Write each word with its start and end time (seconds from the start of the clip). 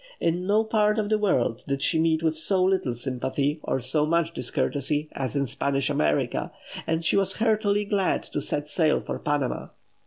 In 0.19 0.47
no 0.47 0.63
part 0.63 0.97
of 0.97 1.09
the 1.09 1.19
world 1.19 1.63
did 1.67 1.83
she 1.83 1.99
meet 1.99 2.23
with 2.23 2.35
so 2.35 2.63
little 2.63 2.95
sympathy 2.95 3.59
or 3.61 3.79
so 3.79 4.03
much 4.03 4.33
discourtesy 4.33 5.09
as 5.11 5.35
in 5.35 5.45
Spanish 5.45 5.91
America, 5.91 6.51
and 6.87 7.05
she 7.05 7.15
was 7.17 7.33
heartily 7.33 7.85
glad 7.85 8.23
to 8.23 8.41
set 8.41 8.67
sail 8.67 8.99
for 8.99 9.19
Panama. 9.19 9.67